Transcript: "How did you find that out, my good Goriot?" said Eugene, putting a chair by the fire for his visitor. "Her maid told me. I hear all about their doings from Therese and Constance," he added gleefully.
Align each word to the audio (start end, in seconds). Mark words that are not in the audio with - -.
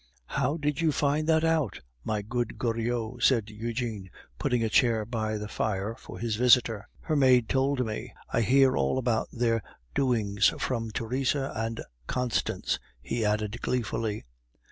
"How 0.25 0.57
did 0.57 0.81
you 0.81 0.91
find 0.91 1.27
that 1.29 1.43
out, 1.43 1.79
my 2.03 2.23
good 2.23 2.57
Goriot?" 2.57 3.21
said 3.21 3.51
Eugene, 3.51 4.09
putting 4.39 4.63
a 4.63 4.67
chair 4.69 5.05
by 5.05 5.37
the 5.37 5.47
fire 5.47 5.93
for 5.95 6.17
his 6.17 6.37
visitor. 6.37 6.87
"Her 7.01 7.15
maid 7.15 7.47
told 7.47 7.85
me. 7.85 8.11
I 8.33 8.41
hear 8.41 8.75
all 8.75 8.97
about 8.97 9.29
their 9.31 9.61
doings 9.93 10.55
from 10.57 10.89
Therese 10.89 11.35
and 11.35 11.81
Constance," 12.07 12.79
he 12.99 13.23
added 13.23 13.61
gleefully. 13.61 14.25